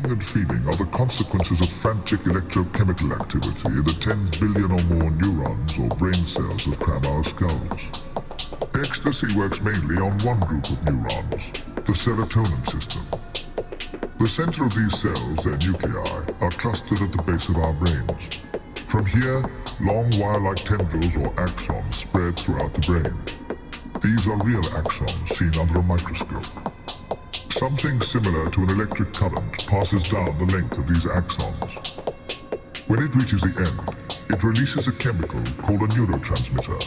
[0.00, 4.82] Thinking and feeling are the consequences of frantic electrochemical activity in the 10 billion or
[4.96, 8.04] more neurons or brain cells that cram our skulls.
[8.80, 11.52] Ecstasy works mainly on one group of neurons,
[11.84, 13.02] the serotonin system.
[14.18, 18.40] The center of these cells, their nuclei, are clustered at the base of our brains.
[18.86, 19.44] From here,
[19.82, 23.14] long wire-like tendrils or axons spread throughout the brain.
[24.00, 26.69] These are real axons seen under a microscope.
[27.60, 31.92] Something similar to an electric current passes down the length of these axons.
[32.88, 36.80] When it reaches the end, it releases a chemical called a neurotransmitter.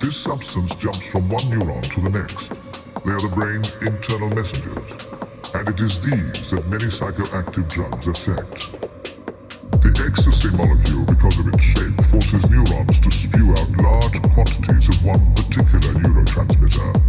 [0.00, 2.56] This substance jumps from one neuron to the next.
[3.04, 5.12] They are the brain's internal messengers,
[5.52, 8.72] and it is these that many psychoactive drugs affect.
[9.84, 15.04] The ecstasy molecule, because of its shape, forces neurons to spew out large quantities of
[15.04, 17.01] one particular neurotransmitter,